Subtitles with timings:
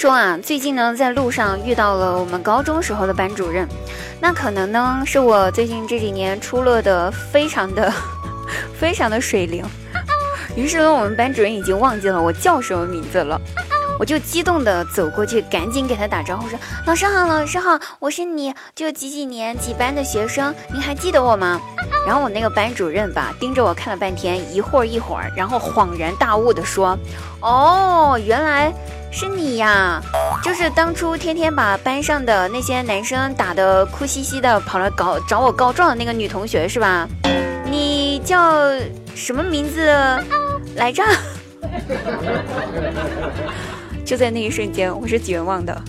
[0.00, 3.68] 说啊，最近呢在路上遇到了我们高中时候的班主任，
[4.18, 7.92] 那可能呢是我最近这几年出落的非常的
[8.80, 9.62] 非常的水灵，
[10.56, 13.38] 于是呢我们班主任已经忘记了我叫什么名字了。
[13.98, 21.60] 我就激动的走过去，赶紧给他打招呼说：“老师好，老师好，我是你就几几年几班的学生，你还记得我吗？”
[22.08, 26.98] 然后我那个班主任吧，盯着我看了半天，一会儿一会儿，然后恍然大悟的说
[27.42, 28.72] ：“哦，原来
[29.12, 30.00] 是你呀，
[30.42, 37.08] 就是当初天天把班上的那些男生打得哭兮兮的，跑来搞找我告状的那个女同学是吧？
[37.64, 38.70] 你叫
[39.14, 39.86] 什么名字
[40.76, 41.02] 来着？”
[44.04, 45.82] 就在那一瞬间，我是绝望的。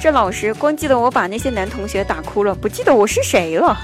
[0.00, 3.76] 这老师光记得我把那些男同学打哭了，不记得我是谁了。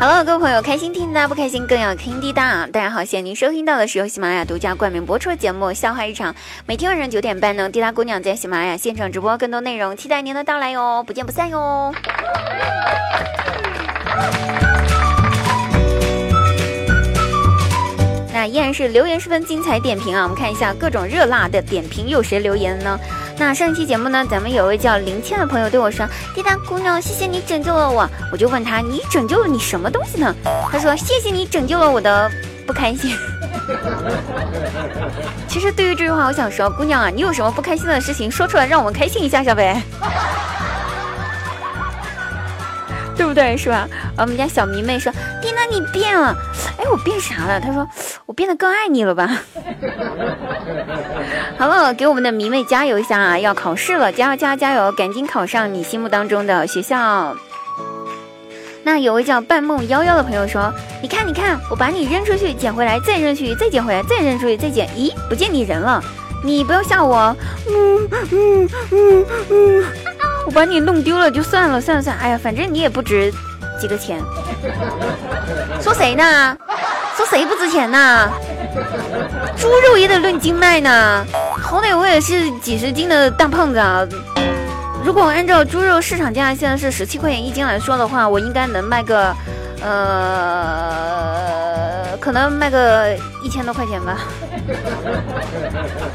[0.00, 2.68] Hello，各位朋友，开心听滴答，不开心更要听滴答。
[2.68, 6.32] 大家好，现在您收听到的是由喜马拉雅独家冠名播出的节目《笑话日常》，
[6.66, 11.92] 每天晚上九点半呢，滴答姑娘在喜马拉雅现场直播更多内容，期待您的到来哟，不见不散哟。
[18.38, 22.96] 那依然是留言十分精彩，点评啊，我们看一下各种热辣的点评，有谁留言呢？
[23.36, 30.32] 那上一期节目呢，咱们有位叫林倩的朋友对我说：“滴答姑娘，谢谢你拯救了我。”我就问他：“你拯救了你什么东西呢？”
[30.70, 32.30] 他说：“谢谢你拯救了我的
[32.64, 33.12] 不开心。”
[35.48, 39.82] 其实对于这句话，我想说，姑娘啊，你有什么不开心的事情，说出来让我们开心一下下呗。
[43.16, 43.56] 对不对？
[43.56, 43.88] 是吧？
[44.16, 46.32] 我们家小迷妹说：“蒂娜，你变了。”
[46.78, 47.58] 哎，我变啥了？
[47.60, 47.84] 她说
[48.28, 49.40] ：“我变得更爱你了吧？”
[51.56, 53.38] 好了，给我们的迷妹加油一下啊！
[53.38, 54.92] 要考试了，加油加油加油！
[54.92, 57.34] 赶紧考上你心目当中的学校。
[58.82, 64.86] 那有位叫半梦夭夭的朋友说：“你看，你看，我把你扔出去，捡回来，再扔出去，再捡回来，再扔出去，再捡。
[64.88, 66.04] 咦，不见你人了！
[66.44, 67.34] 你不要吓我。”
[67.66, 69.84] 嗯嗯嗯嗯。
[70.44, 73.32] 我把你弄丢了就算了，算了算了，哎呀，反正你也不值
[73.80, 74.20] 几个钱。
[75.80, 76.56] 说谁呢？
[77.18, 78.30] 说谁不值钱呢？
[79.56, 81.26] 猪肉也得论斤卖呢，
[81.60, 84.06] 好歹我也是几十斤的大胖子啊。
[85.04, 89.34] 如果按照猪肉市场价现在是十七块钱一斤来说的话，我应该能卖个，
[89.82, 90.96] 呃，
[92.20, 93.12] 可能卖个
[93.42, 94.18] 一千多块钱吧。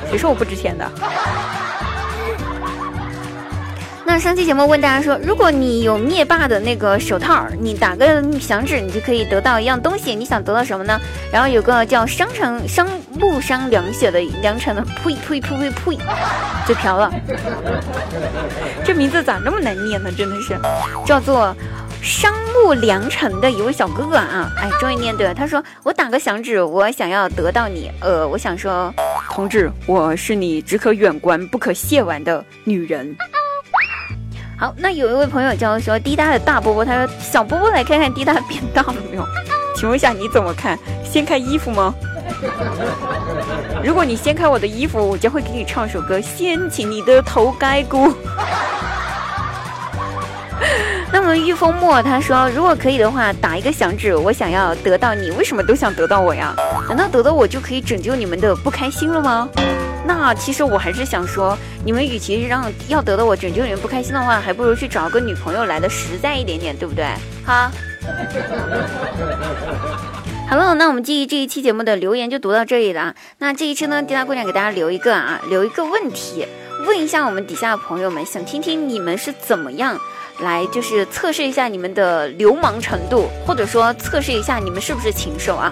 [0.10, 0.90] 谁说我不值钱的？
[4.20, 10.16] 上期节目问大家说，如果你有灭霸的那个手套，你打个响指，你就可以得到一样东西。
[10.16, 11.00] 你想得到什么呢？
[11.32, 15.98] 然后有个叫商城商木商凉血的凉城的，呸呸呸呸呸，
[16.66, 17.12] 嘴瓢了。
[18.86, 20.12] 这名字咋那么难念呢？
[20.16, 20.58] 真的是，
[21.06, 21.56] 叫做
[22.02, 24.50] 商木良城的一位小哥哥啊！
[24.58, 25.34] 哎，终于念对了。
[25.34, 27.92] 他说：“我打个响指，我想要得到你。
[28.00, 28.94] 呃，我想说，
[29.32, 33.16] 同志，我是你只可远观不可亵玩的女人。”
[34.64, 39.28] 好，那有一位朋友叫说滴答的大波波，他说小波波来看看滴答变大了没有？
[39.76, 40.80] 请问一下你怎么看？
[41.04, 41.94] 掀开衣服吗？
[43.84, 48.14] 如果你掀开我的衣服，我将会给你唱首歌，掀起你的头盖骨。
[51.12, 56.56] 那么御风墨他说，如果可以的话，打一个响指，我想要得到你，为什么都想得到我呀？
[56.88, 59.50] 难道得到我就可以拯救你们的不开心了吗？
[60.06, 67.06] 那其实我还是想说，你们与其让要得到我拯救你们不开心的话，还不如去找个女朋友来的实在一点点，对不对？
[67.46, 67.72] 哈，
[70.50, 73.16] 好了，那我们这一这一期节目的留言就读到这里了。
[73.38, 76.46] 那这一期呢，滴答姑娘给大家留一个啊，留一个问题，
[76.86, 79.98] 问一下我们底下的朋友们，想听听你们是怎么样
[80.42, 85.72] 来，就是测试一下你们的流氓程度，或者说测试一下你们是不是禽兽啊？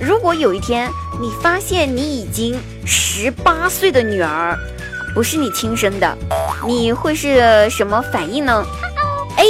[0.00, 0.90] 如果有一天
[1.20, 4.58] 你发现你已经十八岁的女儿
[5.14, 6.16] 不是你亲生的，
[6.66, 8.64] 你会是什么反应呢
[9.38, 9.44] ？A.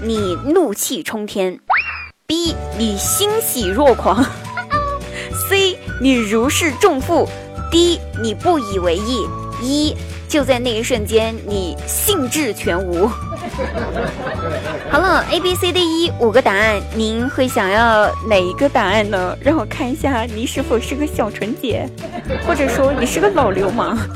[0.00, 1.58] 你怒气冲天
[2.28, 2.54] ；B.
[2.78, 4.24] 你欣喜若狂
[5.48, 5.76] ；C.
[6.00, 7.28] 你如释重负
[7.72, 7.98] ；D.
[8.22, 9.26] 你不以为意。
[9.60, 9.96] 一
[10.28, 13.10] 就在那一瞬间，你兴致全无。
[14.90, 19.36] 好了，A B C D E 五个答案，您会想要哪一个答案呢？
[19.40, 21.88] 让我看一下，你是否是个小纯洁，
[22.46, 23.98] 或者说你是个老流氓？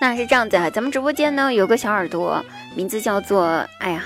[0.00, 2.44] 那是这样子啊，咱们直播间呢有个小耳朵，
[2.74, 4.02] 名字叫做哎呀。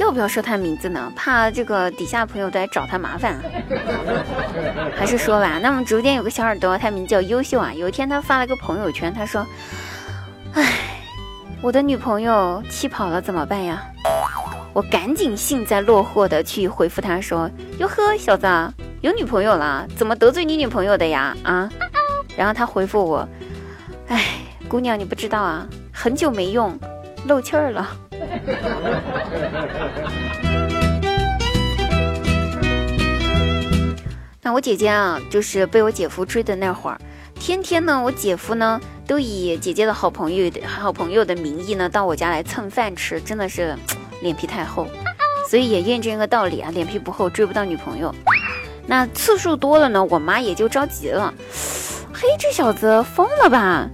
[0.00, 1.12] 要不要说他名字呢？
[1.14, 3.34] 怕这个底下朋友都来找他麻烦。
[3.34, 3.42] 啊
[4.96, 5.58] 还是说吧。
[5.60, 7.70] 那么竹间有个小耳朵，他名叫优秀啊。
[7.74, 9.46] 有一天他发了个朋友圈，他说
[10.56, 10.64] ：“唉，
[11.60, 13.82] 我的女朋友气跑了，怎么办呀？”
[14.72, 18.46] 我赶紧幸灾乐祸的去回复他说：“哟呵，小子
[19.02, 19.86] 有女朋友了？
[19.98, 21.36] 怎么得罪你女朋友的呀？
[21.44, 21.68] 啊？”
[22.38, 23.28] 然后他回复我
[24.08, 24.24] ：“唉，
[24.66, 26.78] 姑娘你不知道啊，很久没用，
[27.26, 27.86] 漏气儿了。”
[34.42, 36.98] 那我姐姐啊，就是被我姐夫追的那会儿，
[37.34, 43.76] 天天呢，我姐夫呢都以姐姐的好朋友、好朋友的名义呢到我家来蹭饭吃，真的是。
[44.22, 44.86] 脸皮太厚，
[45.48, 48.14] 所以也验证一个道理啊，脸皮不厚追不到女朋友。
[48.86, 51.32] 那次数多了呢，我妈也就着急了。
[52.12, 53.88] 嘿，这小子疯了吧？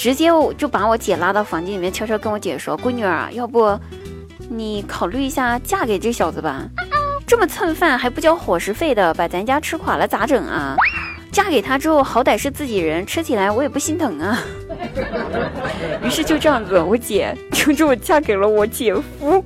[0.00, 3.78] 直接就把我姐拉到房间里面，悄悄跟我姐说：“闺女儿，要不
[4.48, 6.64] 你考虑一下嫁给这小子吧？
[7.26, 10.74] 这么蹭饭还不交伙食费的，把咱家吃垮了咋整啊？
[11.30, 14.42] 嫁给他之后，好歹是自己人，吃起来我也不心疼啊。
[16.02, 19.44] ”于是就这样子，我姐就这么嫁给了我姐夫。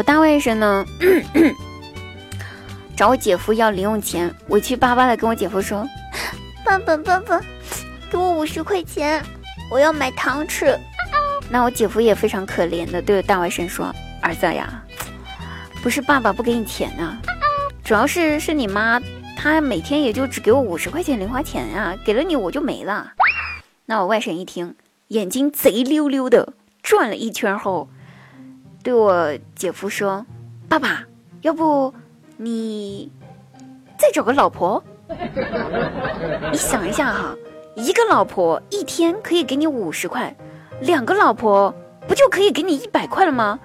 [0.00, 0.82] 我大外甥呢，
[2.96, 5.86] 找我姐夫要零用钱，委屈巴巴的跟我姐夫说
[6.64, 7.38] ：“爸爸，爸爸，
[8.10, 9.22] 给我五十块钱，
[9.70, 10.74] 我要买糖吃。”
[11.50, 14.82] 那我姐夫也非常可怜的对我大外甥说：“儿子呀。”
[15.84, 17.18] 不是爸爸不给你钱呢，
[17.84, 18.98] 主要是是你妈，
[19.36, 23.12] 她每天也就只给我五十块钱零花钱啊，给了你我就没了。
[23.84, 24.74] 那我外甥一听，
[25.08, 27.90] 眼睛贼溜溜的转了一圈后，
[28.82, 30.24] 对我姐夫说
[30.68, 31.04] ：“爸爸，
[31.42, 31.92] 要不
[32.38, 33.12] 你
[33.98, 34.82] 再找个老婆？
[36.50, 37.36] 你想一下哈，
[37.76, 40.34] 一个老婆一天可以给你五十块，
[40.80, 41.74] 两个老婆
[42.08, 43.58] 不就可以给你一百块了吗？”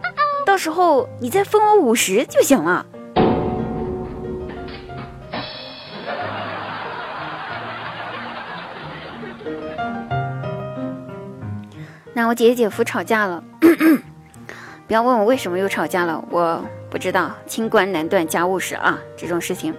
[0.45, 2.85] 到时候你再分我五十就行了。
[12.13, 13.43] 那我姐姐姐夫吵架了，
[14.87, 17.35] 不要问我为什么又吵架了，我不知道。
[17.47, 19.73] 清官难断家务事啊，这种事情。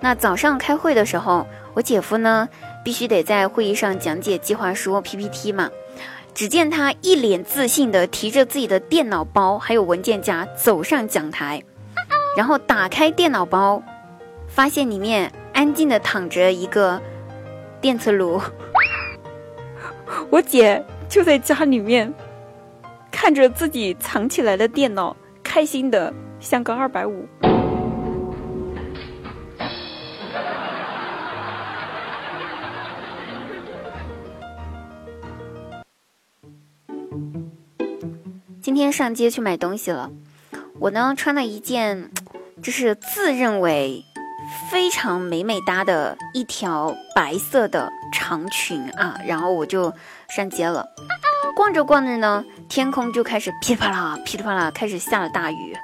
[0.00, 2.48] 那早上开会的时候，我姐夫呢
[2.82, 5.70] 必须得在会议上讲解计划书 PPT 嘛。
[6.34, 11.62] 只见他一脸自信地提着自己的电脑包，还有文件夹走上讲台，
[12.34, 13.82] 然后打开电脑包，
[14.48, 16.98] 发现里面安静地躺着一个
[17.82, 18.40] 电磁炉。
[20.30, 22.12] 我姐就在家里面
[23.22, 27.24] 看着自己藏起来的电脑，开心的像个二百五。
[38.60, 40.10] 今天上街去买东西了，
[40.80, 42.10] 我呢穿了一件，
[42.60, 44.04] 就是自认为
[44.68, 49.92] 非常美美哒的一条白色的长裙啊，然后我就
[50.28, 50.84] 上街了。
[51.54, 55.76] 逛着逛着呢，天空就开始噼里啪啦、噼里啪啦开始下了大雨，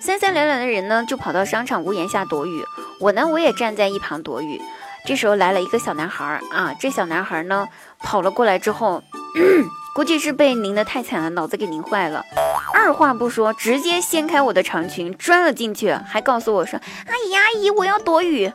[0.00, 2.62] 三三两两的人呢就跑到商场屋檐下躲雨，
[3.00, 4.60] 我呢我也站在一旁躲雨。
[5.06, 7.66] 这时候来了一个小男孩啊，这小男孩呢
[7.98, 9.02] 跑了过来之后。
[9.94, 12.24] 估计是被淋得太惨了，脑子给淋坏了。
[12.72, 18.52] 二话不说，直接掀开我的长裙，钻了进去，还告诉我说：“阿姨，阿姨，我要躲雨。”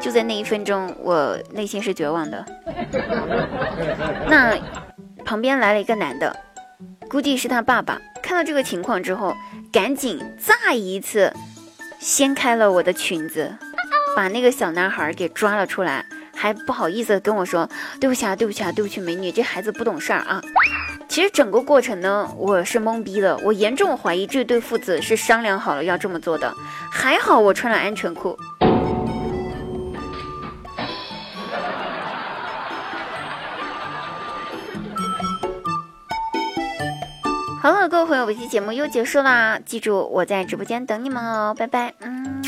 [0.00, 2.44] 就在那一分钟，我内心是绝望的。
[4.26, 4.56] 那
[5.32, 6.36] 旁边来了一个男的，
[7.08, 7.98] 估计是他爸爸。
[8.22, 9.34] 看到这个情况之后，
[9.72, 11.32] 赶紧再一次
[11.98, 13.56] 掀开了我的裙子，
[14.14, 16.04] 把那个小男孩给抓了出来。
[16.34, 20.42] 还不好意思跟我说对不起啊，对不起啊，对不起，美女，这孩子不懂事儿啊。
[21.08, 26.52] 其实整个过程呢，我是懵逼的，我严重怀疑这对父子是商量好了要这么做的。
[26.90, 28.38] 还好我穿了安全裤。
[37.62, 42.41] 好了，各位朋友，本期节目又结束啦，记住我在直播间等你们哦，拜拜，嗯。